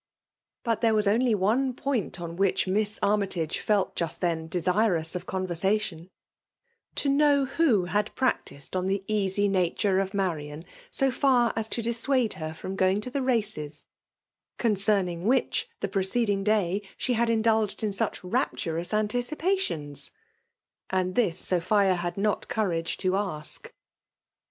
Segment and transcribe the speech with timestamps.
[0.63, 5.27] But there was only one point on whieh Miss Armytage felt just then desirous of
[5.27, 6.09] conversa^ tion
[6.95, 11.83] ',—to know who had practised on the easy naiuse of Marian, so far as to
[11.83, 13.85] dissuade her from going to the races,
[14.57, 20.11] concerning which, the ^peccding day, she had indulged in such raptu sous anticipations;
[20.89, 23.71] and this Sophia had not courage to ask.